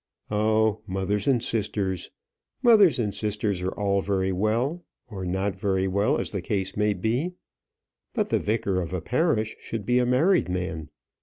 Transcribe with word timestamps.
"Oh, 0.31 0.81
mother 0.87 1.19
and 1.27 1.43
sisters! 1.43 2.09
Mother 2.63 2.89
and 2.97 3.13
sisters 3.13 3.61
are 3.61 3.69
all 3.69 4.01
very 4.01 4.31
well, 4.31 4.83
or 5.07 5.25
not 5.25 5.59
very 5.59 5.87
well, 5.87 6.17
as 6.17 6.31
the 6.31 6.41
case 6.41 6.75
may 6.75 6.95
be; 6.95 7.33
but 8.15 8.29
the 8.29 8.39
vicar 8.39 8.81
of 8.81 8.93
a 8.95 9.01
parish 9.01 9.55
should 9.59 9.85
be 9.85 9.99
a 9.99 10.05
married 10.07 10.49
man. 10.49 10.89